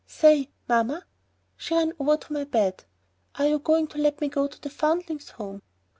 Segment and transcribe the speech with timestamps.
[0.07, 0.49] "Say!
[0.67, 1.05] Mamma!"
[1.57, 2.85] She ran over to my bed.
[3.35, 5.61] "Are you going to let me go to the Foundlings' Home?"